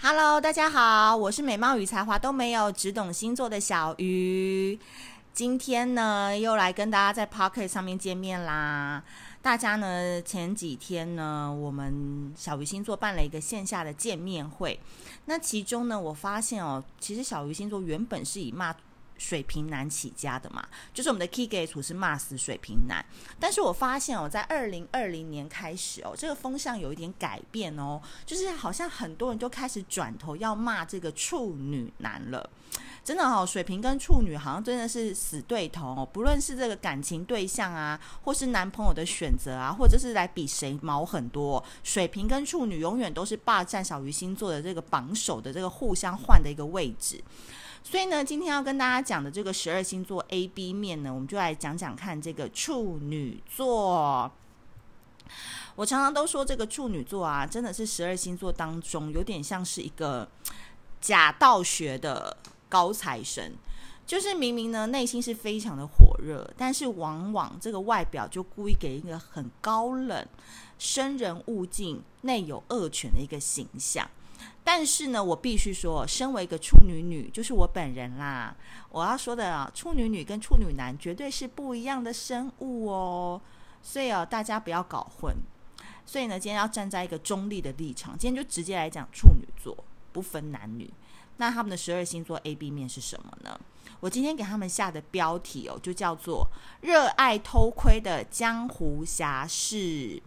[0.00, 4.78] Hello，大家好，我是美貌与才华都没有，只懂星座的小鱼。
[5.32, 9.02] 今天呢，又来跟大家在 Pocket 上面见面啦。
[9.42, 14.78] 大家呢，前几天呢，我们小鱼星座办了一个线下的见面会。
[15.24, 18.72] 那其中呢，我发现哦，其实小鱼星座原本是以骂
[19.18, 23.04] 水瓶男起家的嘛，就是我们的 Key Gate 是骂死水瓶男。
[23.38, 32.48] 但是我发现哦，在二零二零年开始哦，这个风向有一点改变哦，就是好像很多人都开始转头要骂这个处女男了。
[33.04, 36.08] 真的哦，水瓶跟处女好像真的是死对头哦。
[36.12, 47.22] 不论是这个感情对象啊，或是男朋友的选择啊，或者是来比谁毛很多，水瓶跟处女永远都是霸占小鱼星座的这个榜首的这个互相换的一个位置。
[47.82, 54.30] 所以呢，今天要跟大家讲的这个十二星座 A B 面呢，我们就来讲讲看这个处女座。
[55.76, 60.28] 我常常都说这个处女座啊，真的是十二星座当中有点像是一个
[61.00, 62.36] 假道学的。
[62.70, 63.54] 高材生，
[64.06, 70.28] 就是明明呢内心是非常的火热，但是往往这个外表就故意给一个很高冷、
[70.78, 74.06] 生人勿近、内有恶犬的一个形象。
[74.62, 78.54] 但是呢，我必须说，身为一个处女女，就是我本人啦，
[78.90, 83.40] 我要说的啊，处女女跟处女男绝对是不一样的生物哦。
[83.82, 85.34] 所以哦，大家不要搞混。
[86.04, 89.76] 所以呢，今天要站在一个中立的立场，今天就直接来讲处女座，
[90.12, 90.92] 不分男女。
[91.36, 93.58] 那他们的十二星座 A B 面是什么呢？
[94.00, 96.46] 我今天给他们下的标题哦，就叫做
[96.82, 100.22] “热爱偷窥的江湖侠士”。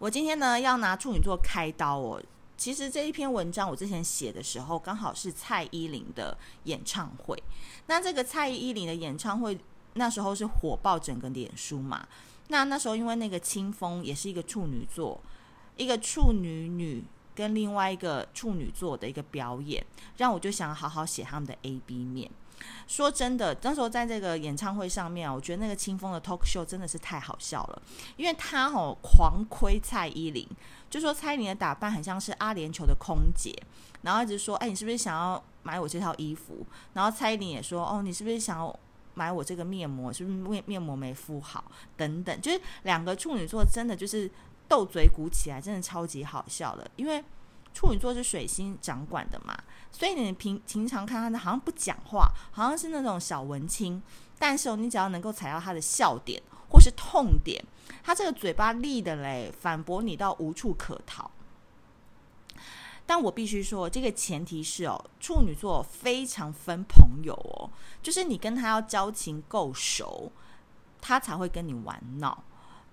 [0.00, 2.20] 我今天呢要拿处女座开刀哦。
[2.56, 7.40] 其实这一篇文章我之前写的时候，刚好是蔡依林的演唱会。
[7.86, 9.58] 那这个蔡依林的演唱会
[9.94, 12.08] 那时候是火爆整个脸书嘛。
[12.48, 15.20] 那那时候因为那个清风也是一个处女座，
[15.76, 17.04] 一个处女女。
[17.32, 19.82] 跟另外一个处女座的一个表演，
[20.18, 22.30] 让我就想好好写他们的 A B 面。
[22.86, 27.82] 说真的，那时候在这个演唱会上面，我觉得那个清风的 talk show 真的是太好笑了，
[28.16, 30.46] 因为他哦狂亏蔡依林，
[30.88, 33.54] 就说蔡依林的打扮很像是阿联酋的空姐，
[34.02, 36.66] 然后一直说，哎，你是不是想要买我这套衣服？
[36.92, 38.74] 然后蔡依林也说，哦，你是不是想要
[39.14, 40.12] 买我这个面膜？
[40.12, 41.64] 是不是面面膜没敷好？
[41.96, 44.30] 等等，就是两个处女座真的就是。
[44.70, 47.20] 斗嘴鼓起来真的超级好笑的，因为
[47.72, 49.56] 处女座是水星掌管的嘛，
[49.90, 54.02] 所以你平平常看他好像不讲话，好像是那种小文青，
[54.38, 57.64] 但是哦你只要能够踩到他的笑点或是痛点，
[58.02, 61.30] 他这个嘴巴利的嘞，反驳你到无处可逃。
[63.06, 67.70] 但我必须说，这个前提是哦，处女座非常分朋友哦，
[68.00, 70.30] 就是你跟他要交情够熟，
[71.00, 72.44] 他才会跟你玩闹。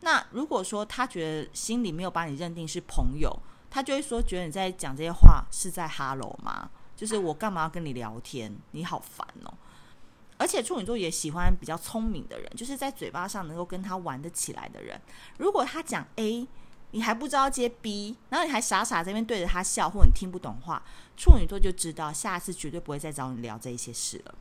[0.01, 3.31] 那如果说他觉得心里没有把你认定是朋友，
[3.69, 6.69] 他就会说觉得你在讲这些话是在哈喽吗？
[6.95, 8.55] 就是我干嘛要跟你聊天？
[8.71, 9.53] 你好烦哦！
[10.39, 14.99] 而且处女座也喜欢比较聪明的人，就是在嘴巴上能够跟他玩得起来的人。
[15.37, 16.47] 如果他讲 A，
[16.91, 20.81] 你还不知道接 B，然后你还傻傻在那边对着他笑，或你听不懂话，
[21.15, 24.35] 处女座就知道下次绝对不会再找你聊这一些事了。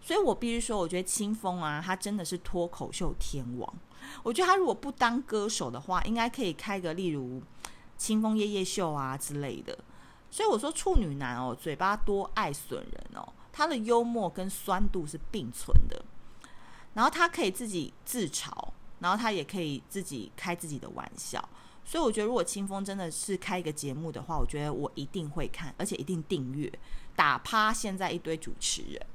[0.00, 3.74] 所以我必须说，我觉得清风啊，他真的是脱口秀天王。
[4.22, 7.40] 我觉得他如果不当歌手的话，应该可以开个例如
[8.02, 9.78] 清风夜夜秀啊之类的。
[10.28, 16.04] 所以我说处女男哦，嘴巴多爱损人哦，他的幽默跟酸度是并存的。
[16.94, 18.50] 然后他可以自己自嘲，
[18.98, 21.48] 然后他也可以自己开自己的玩笑。
[21.84, 26.72] 所以我觉得，如果清风真的是开一个节目的话，我觉得我一定会看，而且一定订阅，
[27.14, 29.06] 打趴现在一堆主持人。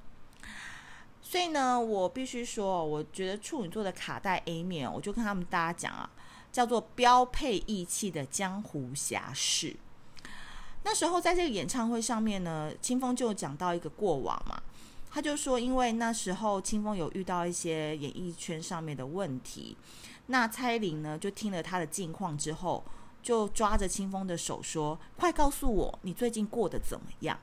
[1.21, 6.09] 所以呢，我必须说，我觉得处女座的卡带 A 面，我就跟他们大家讲啊，
[6.51, 9.75] 叫做标配义气的江湖侠士。
[10.83, 14.61] 那时候在这个演唱会上面呢，青峰就讲到一个过往嘛，
[15.11, 19.75] 他就说，因为那时候青峰有遇到一些演艺圈上面的问题，
[20.27, 22.83] 那蔡依林呢就听了他的近况之后，
[23.21, 27.37] 就抓着青峰的手说：“快告诉我，你最近过得怎么样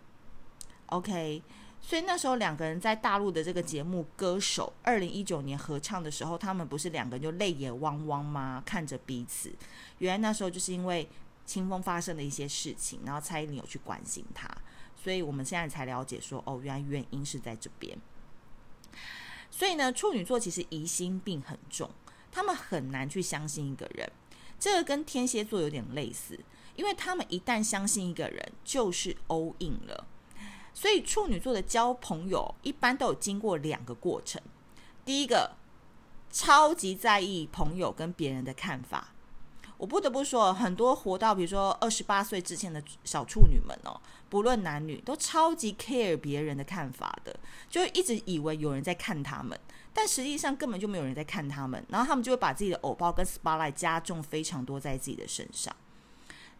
[0.87, 1.43] ？”OK。
[1.87, 8.63] 所以那时候两个人在大陆的这个节目《歌手》二零一九年合唱的时候，他们不是两个人就泪眼汪汪吗？
[8.65, 9.55] 看着彼此，
[9.99, 11.07] 原来那时候就是因为
[11.45, 14.49] 清风发生的一些事情，然后蔡依林有去关心他，
[14.97, 17.97] 所以我们现在才了解说，哦，原来原因是在这边。
[19.51, 21.91] 所以呢，处女座其实疑心病很重，
[22.33, 24.11] 他们很难去相信一个人，
[24.59, 26.41] 这个跟天蝎座有点类似，
[26.77, 30.07] 因为他们一旦相信一个人，就是 all in 了。
[30.75, 34.43] 所以处女座的交朋友一般都有经过两个过程。
[35.05, 35.53] 第一个，
[36.31, 39.15] 超级在意朋友跟别人的看法，
[39.79, 47.39] 我不得不说，很多活到比如说二十八岁之前的小处女们哦，不论男女，都超级 care 别人的看法的，
[47.71, 49.59] 就一直以为有人在看他们，
[49.93, 55.75] 但实际上根本就没有人在看他们，然后他们就会把自己的偶包跟 spotlight 加重非常多在自己的身上。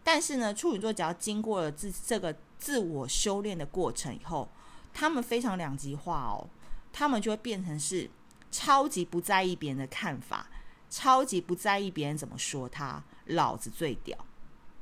[0.05, 4.49] 但是呢，处女座只要经过了自这个自我修炼的过程以后，
[4.93, 6.47] 他们非常两极化哦，
[6.93, 8.11] 他们就会变成是
[8.53, 10.47] 超级不在意别人的看法，
[10.91, 14.17] 超级不在意别人怎么说他，老子最屌。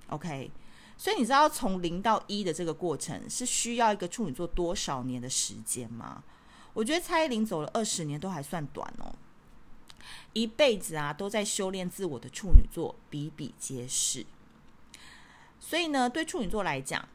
[0.09, 0.51] OK，
[0.99, 6.25] 所以你知道从零到一的这个过程是需要一个处女座多少年的时间吗？
[6.75, 9.15] 我觉得蔡依林走了二十年都还算短哦，
[10.33, 14.27] 一辈子啊都在修炼自我的处女座比比皆是。
[15.65, 17.09] 所以呢，对处女座来讲，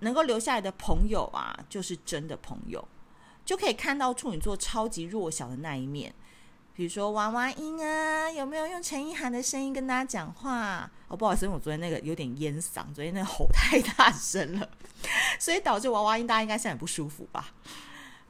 [0.00, 2.86] 能够留下来的朋友啊，就是真的朋友，
[3.44, 6.12] 就可以看到处女座超级弱小的那一面。
[6.74, 10.90] 比如说娃娃音啊，有没有用陈意涵的声音跟大家讲话？
[11.06, 14.68] 哦，不好意思，我昨天那个有点烟嗓，昨天那个吼太大声了，
[15.38, 17.54] 所以导致娃娃音，大家应该是很不舒服吧？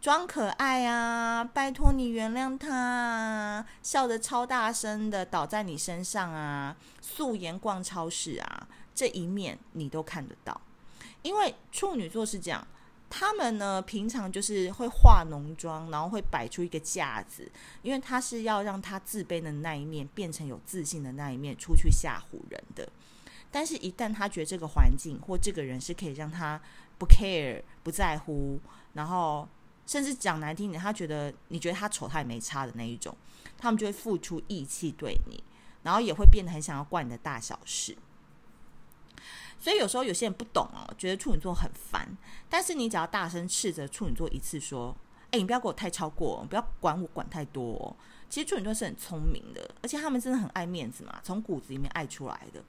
[0.01, 8.69] 装可爱啊，拜托你原谅他，笑得超大声的倒在你身上啊，素颜逛超市啊。
[8.97, 10.59] 这一面你都看得到，
[11.21, 12.67] 因为处女座是这样，
[13.11, 17.49] 他们呢平常就是会化浓妆，然后会摆出一个架子，
[17.83, 22.89] 因为他是要让他自卑的那一面变成有自信的那一面出去吓唬人的。
[23.51, 26.61] 但是，一旦他觉得这个环境或这个人是可以让他
[26.99, 28.59] 不 care 不在乎，
[28.95, 29.49] 然后
[29.87, 33.17] 甚至讲难听点，他觉得你觉得他丑他也没差的那一种，
[33.57, 35.43] 他们就会付出义气对你，
[35.85, 37.97] 然后也会变得很想要管你的大小事。
[39.59, 42.09] 所以有时候有些人不懂哦，觉得处女座很烦。
[42.49, 44.97] 但是你只要大声斥责处女座一次，说
[45.33, 47.97] ：“哎，你不要给我太超过，不要管我管太多。”
[48.29, 52.63] 其实处女座是很聪明的，而且他们真的很爱面子嘛，从骨子里面爱出来的。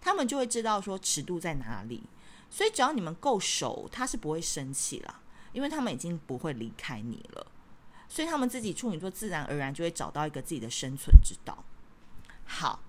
[0.00, 2.02] 他们就会知道说尺度在哪里。
[2.48, 5.20] 所以只要你们够熟，他是不会生气啦，
[5.52, 7.46] 因为他们已经不会离开你了。
[8.08, 11.64] 所以他们自己处女座自然而然就会找到一个自己的生存之道。
[12.44, 12.80] 好，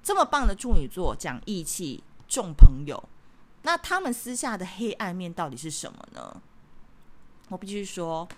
[0.00, 2.04] 这么棒的处女座讲义气。
[2.28, 3.08] 众朋友，
[3.62, 6.42] 那他们私下的黑暗面到底是什么呢？
[7.48, 8.28] 我必须说，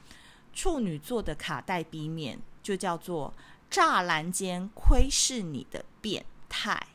[0.53, 3.33] 处女座的卡带 B 面就叫做
[3.71, 6.89] 栅栏间窥视你的变态。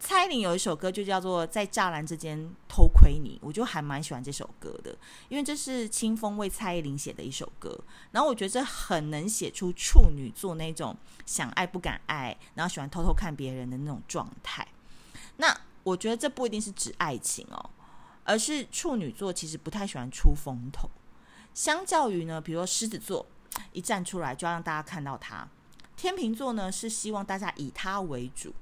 [0.00, 4.96] 蔡依林有一首歌就叫做在栅栏之间偷窥你，我就还蛮喜欢这首歌的，
[5.28, 7.76] 因为这是清风为蔡依林写的一首歌，
[8.12, 14.66] 然后我觉得这很能写出处女座那种想爱不敢爱，然后喜欢偷偷看别人的那种状态。
[15.38, 17.70] 那我觉得这不一定是指爱情哦，
[18.22, 20.88] 而是处女座其实不太喜欢出风头。
[21.54, 23.26] 相较于呢，比如说狮子座
[23.72, 25.48] 一站出来就要让大家看到他，
[25.96, 28.54] 天秤座呢是希望大家以他为主，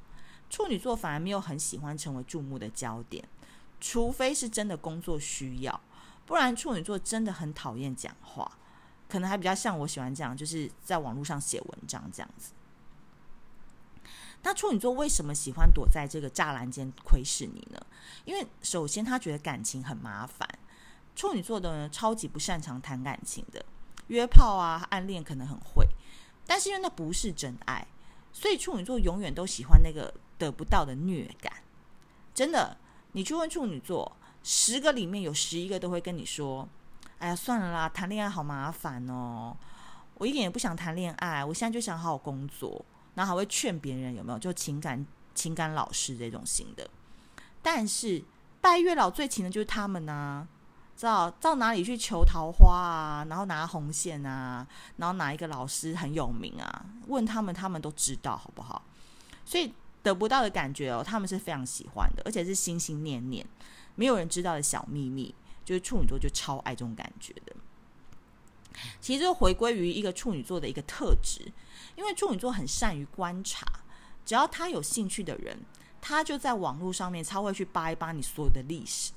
[0.48, 3.26] 处女座反而没有很喜欢成为注目的焦点，
[3.80, 5.80] 除非是真的工作需要，
[6.24, 8.50] 不然处女座真的很讨厌讲话，
[9.08, 12.52] 可能还比较像我喜欢这样，就是在网络上写文章这样子。
[14.46, 17.84] 那处女座为什么喜欢躲在这个栅栏间窥视你呢？
[18.24, 20.48] 因为首先他觉得感情很麻烦，
[21.16, 23.64] 处女座的人超级不擅长谈感情的，
[24.06, 25.88] 约炮啊、暗恋可能很会，
[26.46, 27.84] 但是因为那不是真爱，
[28.32, 31.52] 所以处女座永远都喜欢那个得不到的虐感。
[32.32, 32.76] 真的，
[33.10, 36.68] 你去问处女座，十个里面有十一个都会跟你说
[37.18, 39.56] ：“哎呀，算了啦，谈恋爱好麻烦哦，
[40.14, 42.84] 我一点也不想谈恋爱，我现在就想好好工作。”
[43.16, 45.04] 然后还会劝别人有没有就情感
[45.34, 46.88] 情感老师这种型的，
[47.60, 48.22] 但是
[48.60, 50.46] 拜月老最勤的就是他们呢，
[50.96, 54.66] 知道到哪里去求桃花啊，然后拿红线啊，
[54.98, 58.82] 然后哪一个老师很有名啊，问他们他们都知道好不好？
[59.44, 63.44] 所以得不到的感觉哦，他们是非常喜欢的，而且是心心念念，
[63.94, 67.55] 没有人知道的小秘密，就是处女座就超爱这种感觉的。
[69.00, 71.52] 其实就回归于一个处女座的一个特质。
[71.96, 73.66] 因为处女座很善于观察，
[74.24, 75.58] 只要他有兴趣的人，
[76.00, 79.12] 他就在网络上面超会去扒一扒你所有的历史，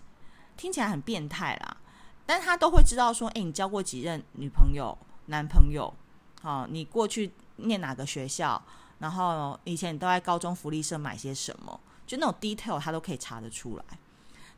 [0.56, 1.78] 听起来很变态啦，
[2.26, 5.94] 但他都会知道说，诶，你交过几任女朋友、男朋友？
[6.42, 8.62] 好，你过去念哪个学校？
[9.00, 11.80] 然后以前你都在高中福利社买些什么？
[12.08, 13.84] 就那种 detail，他都可以查得出来。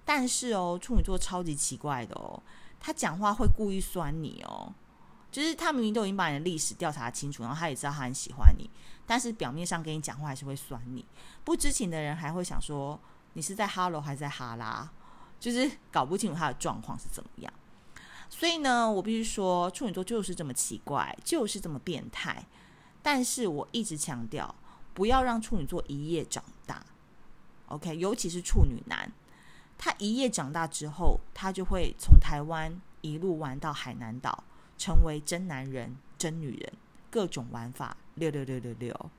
[0.05, 2.41] 但是哦，处女座超级奇怪的哦，
[2.79, 4.73] 他讲话会故意酸你哦。
[5.31, 8.69] 就是他明明都已经把你的历史调查清楚，然后他也知道他很喜欢你，
[9.05, 11.05] 但是表面上跟你讲话还是会酸你。
[11.43, 12.99] 不知情的人还会想说
[13.33, 14.91] 你是在哈喽还是在哈拉，
[15.39, 17.51] 就是搞不清楚他的状况是怎么样。
[18.29, 22.45] 所以呢，我必须说处女座就是这么奇怪，就是这么变态。
[23.01, 24.53] 但是我一直强调，
[24.93, 26.85] 不要让处女座一夜长大。
[27.67, 29.11] OK，尤其是处女男，
[29.77, 34.43] 他一夜长大之后，他就会从台湾一路玩到海南岛，
[34.81, 36.73] 成为真男人、真女人，
[37.11, 39.11] 各种玩法，六六六六六，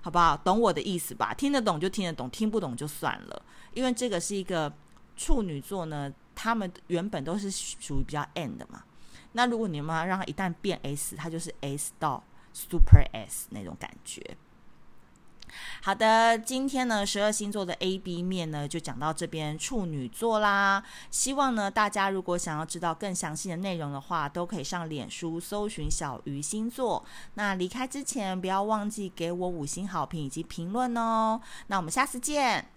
[0.00, 0.36] 好不好？
[0.36, 1.32] 懂我的意思吧？
[1.32, 3.42] 听得懂就听得懂，听不懂就算了。
[3.74, 4.72] 因为这个是一个
[5.16, 8.82] 处女座呢，他们原本都是属于比较 N 的嘛。
[9.34, 12.20] 那如果你们要让他一旦变 S，他就是 S 到
[12.52, 14.20] Super S 那种感觉。
[15.84, 20.82] 好的，今天呢，十二星座的 A B 面呢，就讲到这边，处女座啦。
[21.10, 27.04] 希望呢，大家如果想要知道更详细的内容的话，都可以上脸书搜寻小鱼星座。
[27.34, 31.38] 那离开之前，不要忘记给我五星好评以及评论哦。
[31.66, 32.73] 那我们下次见。